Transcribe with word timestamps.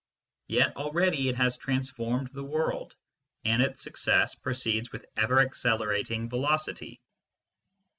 Yet 0.47 0.75
already 0.77 1.29
it 1.29 1.35
has 1.35 1.57
transformed 1.57 2.31
the 2.33 2.43
world, 2.43 2.95
and 3.45 3.61
its 3.61 3.83
success 3.83 4.33
proceeds 4.33 4.91
with 4.91 5.05
ever 5.15 5.39
accelerating 5.39 6.27
velocity. 6.27 6.99